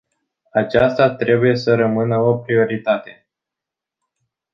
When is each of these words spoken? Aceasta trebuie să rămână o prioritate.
Aceasta 0.53 1.15
trebuie 1.15 1.55
să 1.55 1.75
rămână 1.75 2.17
o 2.17 2.37
prioritate. 2.37 3.25